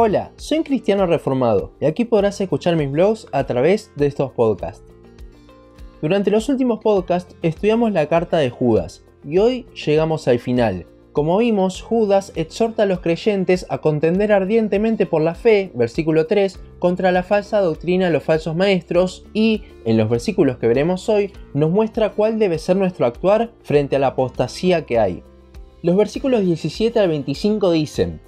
[0.00, 4.94] Hola, soy cristiano reformado y aquí podrás escuchar mis blogs a través de estos podcasts.
[6.00, 10.86] Durante los últimos podcasts estudiamos la carta de Judas y hoy llegamos al final.
[11.10, 16.60] Como vimos, Judas exhorta a los creyentes a contender ardientemente por la fe, versículo 3,
[16.78, 21.32] contra la falsa doctrina de los falsos maestros y, en los versículos que veremos hoy,
[21.54, 25.24] nos muestra cuál debe ser nuestro actuar frente a la apostasía que hay.
[25.82, 28.27] Los versículos 17 al 25 dicen,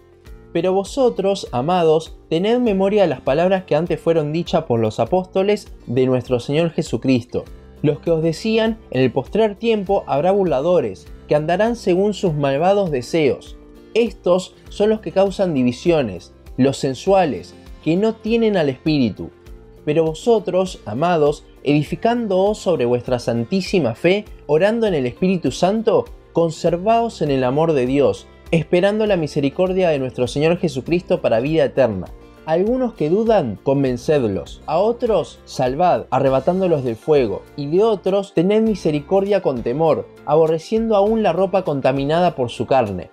[0.53, 5.68] pero vosotros, amados, tened memoria de las palabras que antes fueron dichas por los apóstoles
[5.86, 7.45] de nuestro Señor Jesucristo,
[7.82, 12.90] los que os decían, en el postrer tiempo habrá burladores, que andarán según sus malvados
[12.90, 13.57] deseos.
[13.95, 17.54] Estos son los que causan divisiones, los sensuales,
[17.85, 19.31] que no tienen al Espíritu.
[19.85, 27.31] Pero vosotros, amados, edificándoos sobre vuestra santísima fe, orando en el Espíritu Santo, conservaos en
[27.31, 32.06] el amor de Dios, esperando la misericordia de nuestro Señor Jesucristo para vida eterna.
[32.47, 34.62] A algunos que dudan, convencedlos.
[34.67, 37.43] A otros, salvad, arrebatándolos del fuego.
[37.56, 43.11] Y de otros, tened misericordia con temor, aborreciendo aún la ropa contaminada por su carne.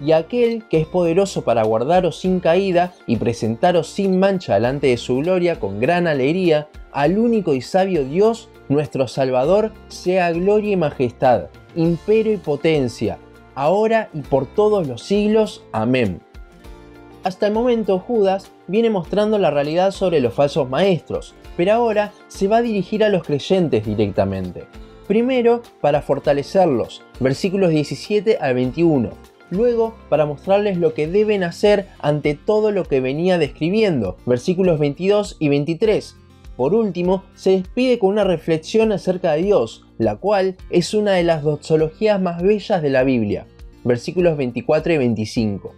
[0.00, 4.96] Y aquel que es poderoso para guardaros sin caída y presentaros sin mancha delante de
[4.96, 10.76] su gloria con gran alegría, al único y sabio Dios, nuestro Salvador, sea gloria y
[10.76, 13.18] majestad, imperio y potencia,
[13.58, 15.64] ahora y por todos los siglos.
[15.72, 16.20] Amén.
[17.24, 22.46] Hasta el momento Judas viene mostrando la realidad sobre los falsos maestros, pero ahora se
[22.46, 24.66] va a dirigir a los creyentes directamente.
[25.08, 29.10] Primero para fortalecerlos, versículos 17 al 21.
[29.50, 35.36] Luego para mostrarles lo que deben hacer ante todo lo que venía describiendo, versículos 22
[35.40, 36.16] y 23.
[36.58, 41.22] Por último, se despide con una reflexión acerca de Dios, la cual es una de
[41.22, 43.46] las doxologías más bellas de la Biblia,
[43.84, 45.72] versículos 24 y 25.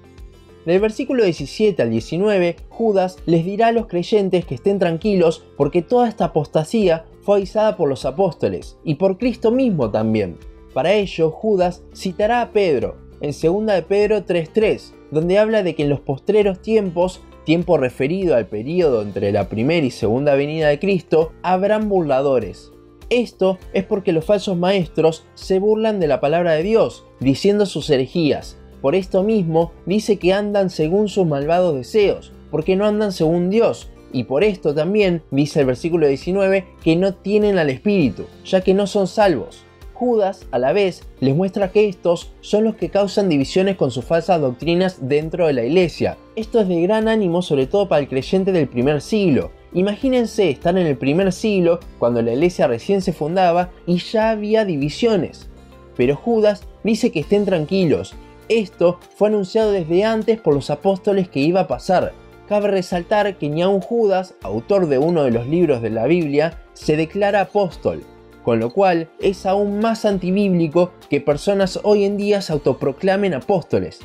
[0.64, 5.82] Del versículo 17 al 19, Judas les dirá a los creyentes que estén tranquilos porque
[5.82, 10.38] toda esta apostasía fue avisada por los apóstoles y por Cristo mismo también.
[10.72, 15.82] Para ello, Judas citará a Pedro en 2 de Pedro 3.3, donde habla de que
[15.82, 20.78] en los postreros tiempos, tiempo referido al periodo entre la primera y segunda venida de
[20.78, 22.70] Cristo, habrán burladores,
[23.08, 27.90] esto es porque los falsos maestros se burlan de la palabra de Dios, diciendo sus
[27.90, 28.56] herejías.
[28.80, 33.90] Por esto mismo dice que andan según sus malvados deseos, porque no andan según Dios.
[34.12, 38.74] Y por esto también dice el versículo 19 que no tienen al Espíritu, ya que
[38.74, 39.64] no son salvos.
[40.00, 44.04] Judas, a la vez, les muestra que estos son los que causan divisiones con sus
[44.04, 46.16] falsas doctrinas dentro de la iglesia.
[46.34, 50.76] Esto es de gran ánimo sobre todo para el creyente del primer siglo, Imagínense estar
[50.76, 55.48] en el primer siglo, cuando la iglesia recién se fundaba y ya había divisiones.
[55.96, 58.14] Pero Judas dice que estén tranquilos.
[58.48, 62.12] Esto fue anunciado desde antes por los apóstoles que iba a pasar.
[62.48, 66.58] Cabe resaltar que ni aun Judas, autor de uno de los libros de la Biblia,
[66.72, 68.02] se declara apóstol,
[68.42, 74.00] con lo cual es aún más antibíblico que personas hoy en día se autoproclamen apóstoles.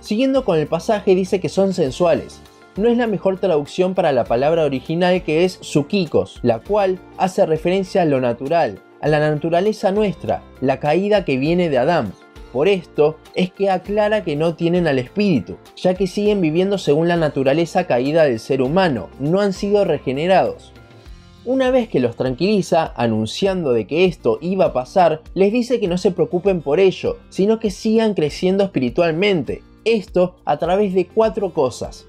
[0.00, 2.40] Siguiendo con el pasaje dice que son sensuales,
[2.76, 7.46] no es la mejor traducción para la palabra original que es sukikos, la cual hace
[7.46, 12.12] referencia a lo natural, a la naturaleza nuestra, la caída que viene de Adán.
[12.52, 17.08] Por esto es que aclara que no tienen al espíritu, ya que siguen viviendo según
[17.08, 20.72] la naturaleza caída del ser humano, no han sido regenerados.
[21.46, 25.88] Una vez que los tranquiliza, anunciando de que esto iba a pasar, les dice que
[25.88, 29.62] no se preocupen por ello, sino que sigan creciendo espiritualmente.
[29.84, 32.06] Esto a través de cuatro cosas.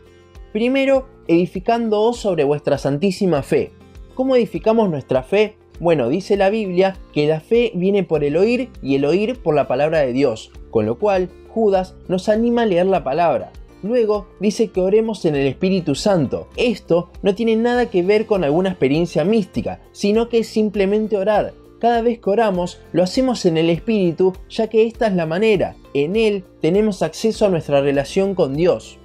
[0.53, 3.73] Primero, edificándoos sobre vuestra santísima fe.
[4.13, 5.57] ¿Cómo edificamos nuestra fe?
[5.81, 9.53] Bueno, dice la Biblia que la fe viene por el oír y el oír por
[9.53, 13.51] la palabra de Dios, con lo cual Judas nos anima a leer la palabra.
[13.85, 16.49] Luego dice que oremos en el Espíritu Santo.
[16.57, 21.53] Esto no tiene nada que ver con alguna experiencia mística, sino que es simplemente orar.
[21.79, 25.75] Cada vez que oramos, lo hacemos en el Espíritu, ya que esta es la manera.
[25.93, 28.97] En Él tenemos acceso a nuestra relación con Dios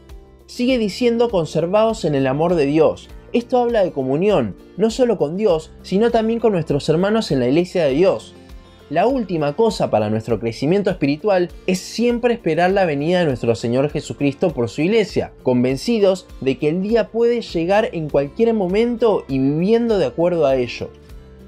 [0.51, 3.09] sigue diciendo conservados en el amor de Dios.
[3.33, 7.47] Esto habla de comunión, no solo con Dios, sino también con nuestros hermanos en la
[7.47, 8.35] iglesia de Dios.
[8.91, 13.89] La última cosa para nuestro crecimiento espiritual es siempre esperar la venida de nuestro Señor
[13.89, 19.39] Jesucristo por su iglesia, convencidos de que el día puede llegar en cualquier momento y
[19.39, 20.91] viviendo de acuerdo a ello.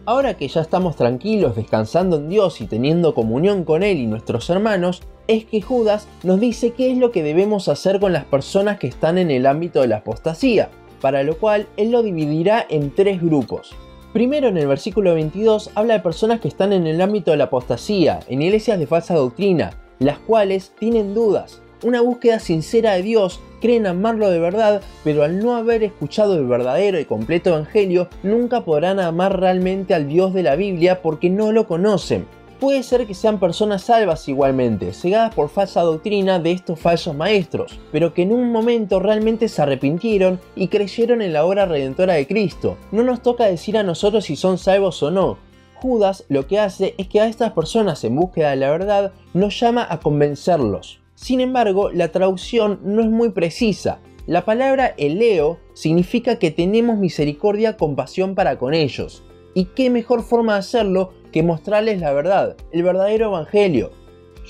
[0.07, 4.49] Ahora que ya estamos tranquilos descansando en Dios y teniendo comunión con Él y nuestros
[4.49, 8.79] hermanos, es que Judas nos dice qué es lo que debemos hacer con las personas
[8.79, 12.95] que están en el ámbito de la apostasía, para lo cual él lo dividirá en
[12.95, 13.75] tres grupos.
[14.13, 17.45] Primero en el versículo 22 habla de personas que están en el ámbito de la
[17.45, 21.63] apostasía, en iglesias de falsa doctrina, las cuales tienen dudas.
[21.83, 26.47] una búsqueda sincera de Dios, creen amarlo de verdad, pero al no haber escuchado el
[26.47, 31.51] verdadero y completo Evangelio, nunca podrán amar realmente al Dios de la Biblia porque no
[31.51, 32.27] lo conocen.
[32.63, 37.81] Puede ser que sean personas salvas igualmente, cegadas por falsa doctrina de estos falsos maestros,
[37.91, 42.29] pero que en un momento realmente se arrepintieron y creyeron en la obra redentora de
[42.29, 42.77] Cristo.
[42.93, 45.39] No nos toca decir a nosotros si son salvos o no,
[45.75, 49.59] Judas lo que hace es que a estas personas en búsqueda de la verdad nos
[49.59, 51.01] llama a convencerlos.
[51.17, 53.99] Sin embargo, la traducción no es muy precisa.
[54.29, 59.25] La palabra eleo significa que tenemos misericordia, compasión para con ellos.
[59.55, 63.91] ¿Y qué mejor forma de hacerlo que mostrarles la verdad, el verdadero evangelio?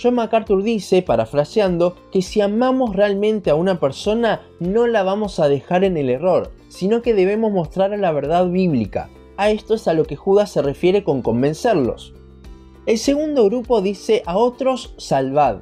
[0.00, 5.48] John MacArthur dice, parafraseando, que si amamos realmente a una persona no la vamos a
[5.48, 9.10] dejar en el error, sino que debemos mostrar la verdad bíblica.
[9.36, 12.14] A esto es a lo que Judas se refiere con convencerlos.
[12.86, 15.58] El segundo grupo dice a otros salvad.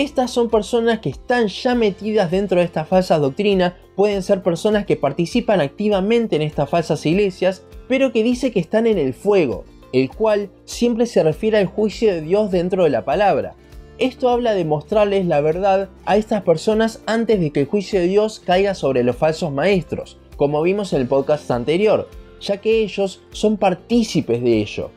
[0.00, 4.86] Estas son personas que están ya metidas dentro de esta falsa doctrina, pueden ser personas
[4.86, 9.66] que participan activamente en estas falsas iglesias, pero que dice que están en el fuego,
[9.92, 13.56] el cual siempre se refiere al juicio de Dios dentro de la palabra.
[13.98, 18.06] Esto habla de mostrarles la verdad a estas personas antes de que el juicio de
[18.06, 22.08] Dios caiga sobre los falsos maestros, como vimos en el podcast anterior,
[22.40, 24.90] ya que ellos son partícipes de ello.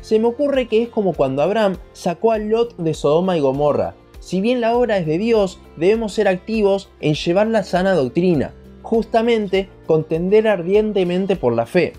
[0.00, 3.96] Se me ocurre que es como cuando Abraham sacó a Lot de Sodoma y Gomorra.
[4.22, 8.52] Si bien la obra es de Dios, debemos ser activos en llevar la sana doctrina,
[8.80, 11.94] justamente contender ardientemente por la fe.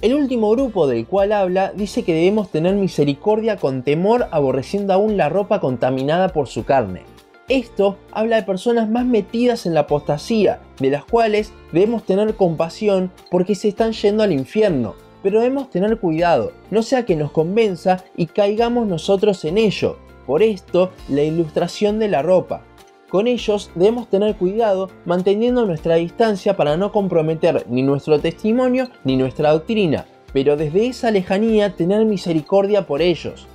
[0.00, 5.16] El último grupo del cual habla dice que debemos tener misericordia con temor, aborreciendo aún
[5.16, 7.02] la ropa contaminada por su carne.
[7.48, 13.10] Esto habla de personas más metidas en la apostasía, de las cuales debemos tener compasión
[13.28, 14.94] porque se están yendo al infierno.
[15.20, 19.96] Pero debemos tener cuidado, no sea que nos convenza y caigamos nosotros en ello.
[20.26, 22.62] Por esto, la ilustración de la ropa.
[23.08, 29.16] Con ellos debemos tener cuidado manteniendo nuestra distancia para no comprometer ni nuestro testimonio ni
[29.16, 33.46] nuestra doctrina, pero desde esa lejanía tener misericordia por ellos.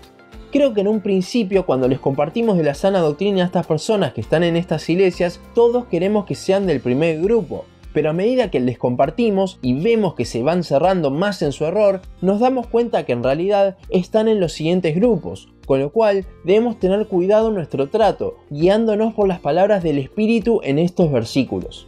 [0.51, 4.13] Creo que en un principio, cuando les compartimos de la sana doctrina a estas personas
[4.13, 7.65] que están en estas iglesias, todos queremos que sean del primer grupo.
[7.93, 11.65] Pero a medida que les compartimos y vemos que se van cerrando más en su
[11.65, 16.25] error, nos damos cuenta que en realidad están en los siguientes grupos, con lo cual
[16.43, 21.87] debemos tener cuidado en nuestro trato, guiándonos por las palabras del Espíritu en estos versículos.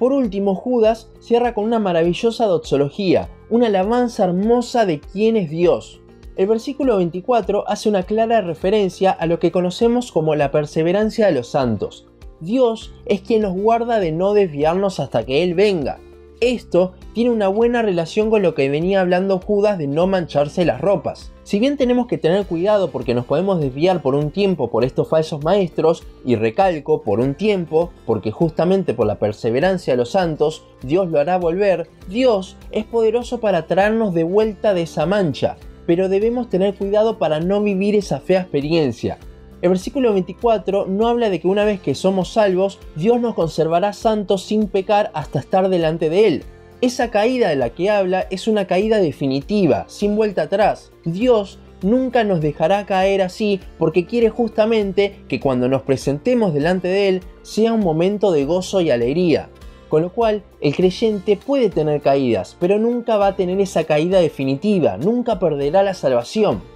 [0.00, 6.00] Por último, Judas cierra con una maravillosa doxología, una alabanza hermosa de quién es Dios,
[6.34, 11.34] el versículo 24 hace una clara referencia a lo que conocemos como la perseverancia de
[11.34, 12.08] los santos.
[12.40, 16.00] Dios es quien nos guarda de no desviarnos hasta que Él venga.
[16.44, 20.78] Esto tiene una buena relación con lo que venía hablando Judas de no mancharse las
[20.78, 21.32] ropas.
[21.42, 25.08] Si bien tenemos que tener cuidado porque nos podemos desviar por un tiempo por estos
[25.08, 30.66] falsos maestros, y recalco por un tiempo, porque justamente por la perseverancia de los santos,
[30.82, 35.56] Dios lo hará volver, Dios es poderoso para traernos de vuelta de esa mancha,
[35.86, 39.16] pero debemos tener cuidado para no vivir esa fea experiencia.
[39.64, 43.94] El versículo 24 no habla de que una vez que somos salvos, Dios nos conservará
[43.94, 46.42] santos sin pecar hasta estar delante de Él.
[46.82, 50.92] Esa caída de la que habla es una caída definitiva, sin vuelta atrás.
[51.06, 57.08] Dios nunca nos dejará caer así porque quiere justamente que cuando nos presentemos delante de
[57.08, 59.48] Él sea un momento de gozo y alegría.
[59.88, 64.20] Con lo cual, el creyente puede tener caídas, pero nunca va a tener esa caída
[64.20, 66.73] definitiva, nunca perderá la salvación.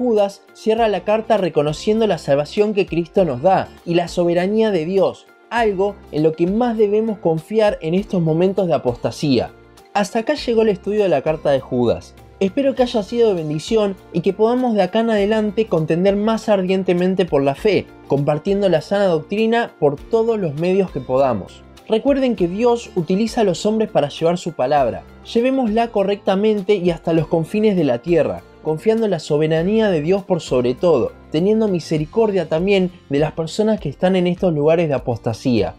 [0.00, 4.86] Judas cierra la carta reconociendo la salvación que Cristo nos da y la soberanía de
[4.86, 9.50] Dios, algo en lo que más debemos confiar en estos momentos de apostasía.
[9.92, 12.14] Hasta acá llegó el estudio de la carta de Judas.
[12.38, 16.48] Espero que haya sido de bendición y que podamos de acá en adelante contender más
[16.48, 21.62] ardientemente por la fe, compartiendo la sana doctrina por todos los medios que podamos.
[21.90, 25.02] Recuerden que Dios utiliza a los hombres para llevar su palabra.
[25.34, 30.24] Llevémosla correctamente y hasta los confines de la tierra, confiando en la soberanía de Dios
[30.24, 34.94] por sobre todo, teniendo misericordia también de las personas que están en estos lugares de
[34.94, 35.74] apostasía.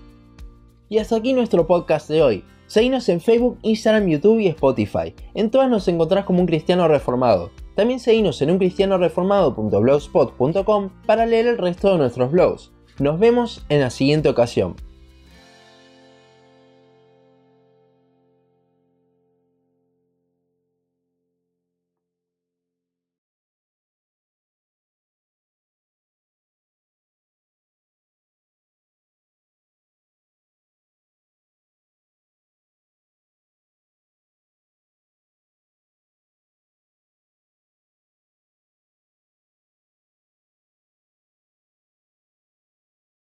[0.89, 2.43] Y hasta aquí nuestro podcast de hoy.
[2.67, 5.13] Seguinos en Facebook, Instagram, YouTube y Spotify.
[5.33, 7.51] En todas nos encontrás como un cristiano reformado.
[7.75, 12.71] También seguinos en uncristianoreformado.blogspot.com para leer el resto de nuestros blogs.
[12.99, 14.75] Nos vemos en la siguiente ocasión.